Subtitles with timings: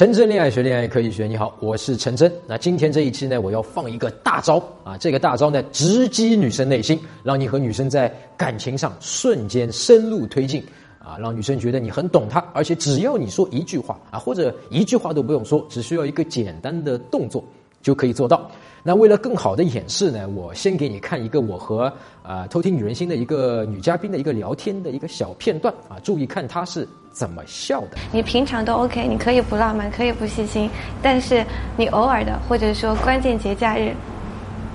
[0.00, 1.26] 陈真恋爱学，恋爱可以学。
[1.26, 2.32] 你好，我是陈真。
[2.46, 4.96] 那今天这一期呢，我要放一个大招啊！
[4.96, 10.64] 这个大招呢，直击女生内心，让你和女生在感情上瞬间深入推进
[10.98, 11.18] 啊！
[11.18, 17.44] 让女生觉得你很懂她，而且只要你说一句话啊，或者一句话都不用说，只需要一个简单的动作
[17.82, 18.50] 就可以做到。
[18.82, 21.92] 那为了更好的演示呢，我先给你看一个我和
[22.22, 27.98] 呃偷听女人心的一个女嘉宾的一个聊天的一个小片段啊，注意看她是怎么笑的。
[28.10, 30.70] 你平常都 OK，你可以不浪漫，可以不细心，
[31.02, 31.44] 但是
[31.76, 33.92] 你偶尔的，或者说关键节假日，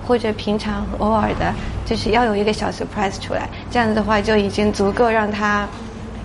[0.07, 1.51] 或者平常偶尔的，
[1.83, 5.67] 就是要有一个小 surprise 出来，这样子的话就已经足够让他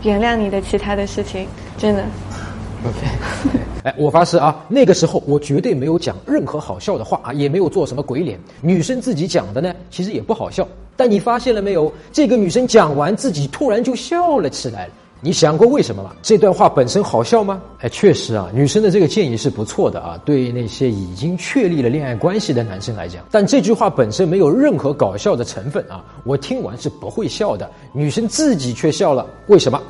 [0.02, 2.04] 原谅你的其他的事情，真的。
[2.84, 8.38] OK，哎，我发誓啊，那个时候我绝对没有讲任何好笑的话啊，也没有做什么鬼脸。
[8.60, 10.66] 女生自己讲的呢，其实也不好笑。
[10.96, 11.90] 但你发现了没有？
[12.12, 14.88] 这个女生讲完自己突然就笑了起来。
[15.22, 16.12] 你想过为什么吗？
[16.22, 17.62] 这段话本身好笑吗？
[17.80, 23.22] 哎，确实啊，女生的这个建议是不错的啊，对那些已经确立了恋爱关系的男生来讲。
[23.30, 27.70] 但这句话本身没有任何搞笑的成分啊，我听完是不会笑的。
[27.92, 29.80] 女生自己却笑了，为什么？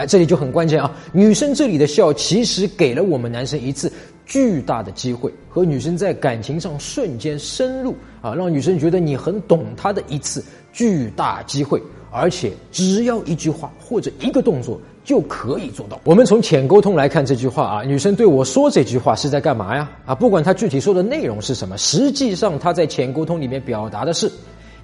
[0.00, 0.90] 哎，这里就很关键啊！
[1.12, 3.92] 女生这里的笑，其实给了我们男生一次
[4.24, 16.00] 巨大的机会，和女生在感情上瞬间深入啊，让女生觉得你很懂她的一次巨大机会，而且只要一句话或者一个动作就可以做到。
[16.04, 19.90] 我们从浅沟通来看这句话啊，女生对我说这句话是在干嘛呀？
[20.06, 24.32] 啊，不管她具体说的内容是什么，实际上她在浅沟通里面表达的是，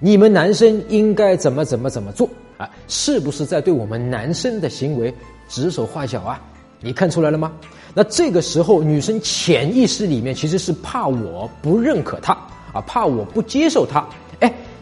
[0.01, 2.29] 你们男生应该怎么怎么怎么做。
[2.59, 5.13] 啊，是不是在对我们男生的行为
[5.47, 6.41] 指手画脚啊？
[6.81, 7.53] 你看出来了吗？
[7.93, 12.33] 那这个时候，女生潜意识里面其实是怕我不认可她
[12.73, 14.07] 啊，怕我不接受她。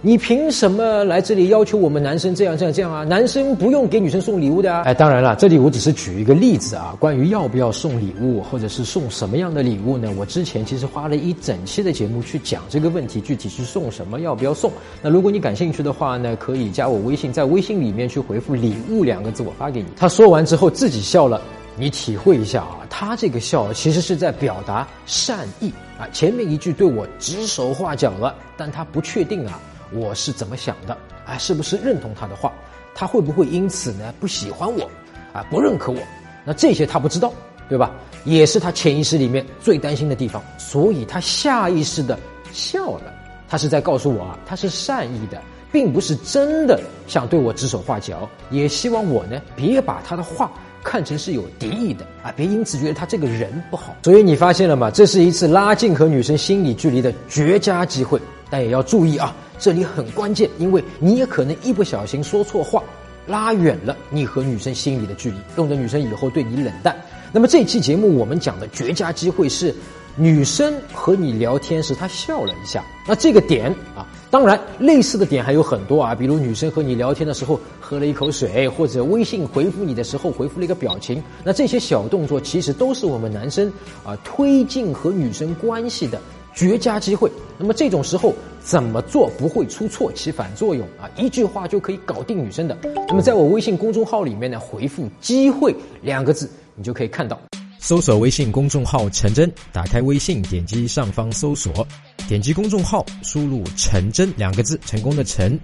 [0.07, 3.05] 你凭什么来这里要求我们男生这样这样这样啊？
[3.05, 4.83] 男生不用给女生送礼物的啊！
[4.83, 6.95] 哎，当然了，这里我只是举一个例子啊。
[7.01, 10.13] 关于要不要送礼物，或者是送什么样的礼物呢？
[10.19, 14.71] 我之前其实花了一整期的节目去讲这个问题，具体是送什么，要不要送。
[15.01, 19.87] 那如果你感兴趣的话呢，可以加我微信，在微信里面去回复“礼物”两个字，我发给你。
[19.97, 21.41] 他说完之后自己笑了，
[21.79, 26.07] 你体会一下啊，他这个笑其实是在表达善意啊。
[26.13, 29.59] 前面一句对我指手画脚了，但他不确定啊。
[29.93, 30.97] 我是怎么想的？
[31.27, 32.53] 啊，是不是认同他的话？
[32.95, 34.89] 他会不会因此呢不喜欢我？
[35.33, 35.99] 啊，不认可我？
[36.45, 37.33] 那这些他不知道，
[37.69, 37.91] 对吧？
[38.25, 42.19] 也是他潜意识里面最担心的地方，所以他下意识的
[42.53, 43.13] 笑了。
[43.49, 45.41] 他是在告诉我啊，他是善意的，
[45.71, 50.51] 并不是真的想对我指手画脚，也希望我呢别把他的话
[50.83, 53.95] 看成是有敌意的啊，别因此觉得他这个人不好。
[54.03, 54.91] 所以你发现了吗？
[54.91, 59.35] 这是一次拉近和女生心理距离的绝佳机会，但也要注意啊。
[59.59, 62.83] 这里很关键，因为你也可能一不小心说错话，
[63.27, 66.97] 拉远了你和女生心里的距离，弄得女生以后对你冷淡。
[67.33, 69.75] 那么这期节目我们讲的绝佳机会是，
[70.17, 72.85] 女生和你聊天时她笑了一下。
[73.07, 81.23] 那这个点啊，当然类似的点还有很多啊，比如女生和你聊天的时候喝了一口水，或者微信回复你的时候回复了一个表情。
[81.43, 83.73] 那这些小动作其实都是我们男生
[84.05, 86.21] 啊推进和女生关系的。
[86.55, 88.33] 绝佳机会，那么这种时候
[88.63, 91.11] 怎么做不会出错起反作用啊？
[91.17, 92.79] 一句话就可以搞定女生的。
[93.09, 97.41] 那么在我微信公众号里面呢，回复“机会”两个字，你就可以看到。
[97.81, 101.87] 搜索微信公众号“陈真”，打开微信，点击上方搜索，
[102.29, 105.59] 点击公众号，输入“陈真”两个字，成功的“陈”。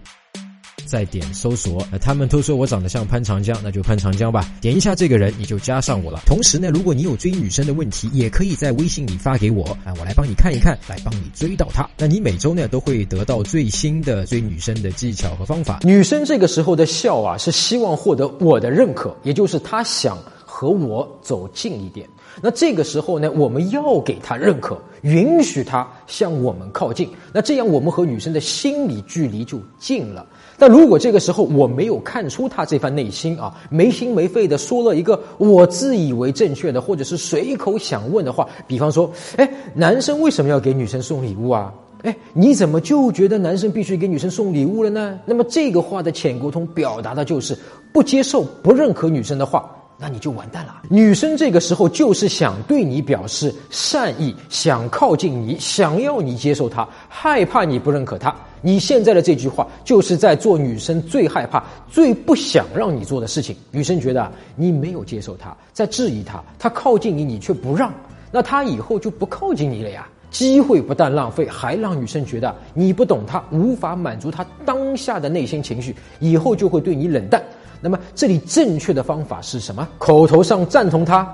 [0.91, 4.53] 再点搜索，那他们都说我长得像潘长江，那就潘长江吧。
[4.61, 6.21] 点一下这个人，你就加上我了。
[6.27, 11.89] 同时呢，如果你有追女生的问题，也可以在微信里发给我，啊，我来帮你看一看，来帮你追到她。
[11.97, 15.79] 那你每周呢都会得到最新的追女生的技巧和方法。
[15.85, 22.09] 女生这个时候的笑啊，是希望获得我的认可，也就是她想和我走近一点。
[22.43, 27.09] 那这个时候呢，我们要给她认可，允许她向我们靠近。
[27.33, 30.27] 那这样我们和女生的心理距离就近了。
[30.61, 41.73] 但如果这个时候我没有看出他这番内心啊，没心没肺的说了一个我自以为正确的，或者是随口想问的话，比方说，哎，男生为什么要给女生送礼物啊？
[42.03, 45.19] 哎，你怎么就觉得男生必须给女生送礼物了呢？
[45.25, 47.57] 那么这个话的浅沟通表达的就是
[47.91, 49.75] 不接受、不认可女生的话。
[50.03, 50.81] 那你就完蛋了。
[50.89, 58.35] 女生这个时候就是想对你表示善意，想靠近你，想要你接受她，害怕你不认可她。
[58.63, 63.57] 你现在的这句话就是在做女生最害怕、最不想让你做的事情。
[63.71, 67.93] 女生觉得你没有接受她，在质疑她，她靠近你，你却不让，
[68.31, 70.07] 那她以后就不靠近你了呀。
[70.31, 77.43] 机会不但浪费，还让女生觉得你不懂她，无法满足她当下的内心情绪，以后就会对你冷淡。
[77.81, 79.89] 那么这里正确的方法是什么？
[79.99, 81.27] 口头上赞同她，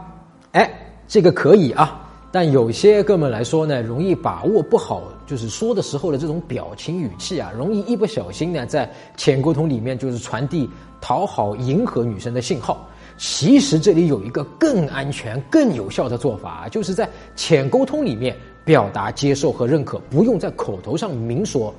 [0.52, 0.70] 哎，
[1.06, 2.05] 这个可以啊。
[2.36, 10.68] 但有些哥们来说呢，容易把握不好，就是说的时候的这种表情语气啊，容易一不小心呢，在浅沟通里面就是传递
[11.00, 12.86] 讨好、迎合女生的信号。
[13.16, 18.36] 其实这里有一个更安全、更有效的做法，就是在浅沟通里面
[18.66, 21.74] 表达接受和认可，不用在口头上明说。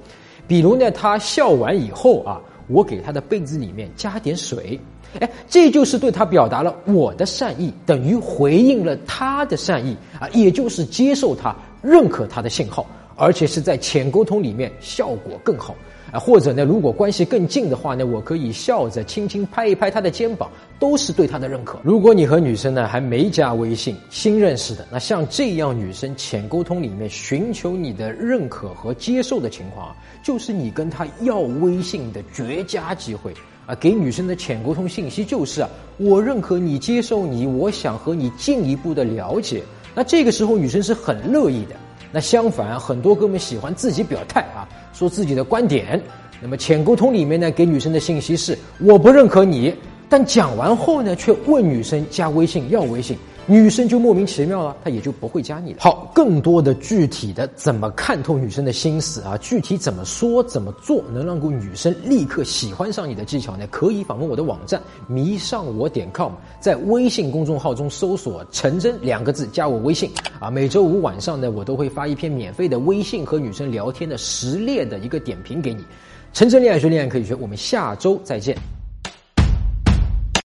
[0.47, 4.79] 比如呢，他笑完以后啊，我给他的被子里面加点水。
[5.19, 12.85] 哎，这就是对他表达了我的善意，等于回应了他的善意啊，也就是接受他、认可他的信号，
[13.15, 15.73] 而且是在浅沟通里面效果更好
[16.11, 16.19] 啊。
[16.19, 20.49] 或者呢，如果关系更近的话呢，我可以笑着轻轻拍一拍他的肩膀，
[20.79, 21.79] 都是对他的认可。
[21.83, 33.33] 如果你和女生呢还没加微信，新认识的，那像这样女生浅沟通里面寻求你的认可和接受的情况，就是你跟她要微信的绝佳机会。
[33.65, 39.61] 啊，给女生的浅沟通信息就是啊，我认可你，接受你，我想和你进一步的了解。
[39.93, 41.75] 那这个时候女生是很乐意的。
[42.11, 46.01] 那相反，很多哥们喜欢自己表态啊，说自己的观点。
[46.41, 49.73] 那么浅沟通里面呢，给女生的信息是我不认可你，
[50.07, 53.17] 但讲完后呢，却问女生加微信要微信。
[53.49, 55.77] 女生就莫名其妙了，她也就不会加你了。
[55.79, 63.65] 好，更多的具体的怎么看透女生的心思啊，具体怎么说怎么做能让女生立刻喜欢上你的技巧呢？
[63.71, 70.11] 可以访问我的网站迷上我点 com，在微信公众号中搜索“陈真”两个字，加我微信
[70.41, 70.51] 啊。
[70.51, 75.85] 每周五晚上呢，我都会发一篇免费的微信和女生聊天的实例的一个点评给你。
[76.33, 78.76] 陈真恋爱学恋爱可以学，我们下周再见。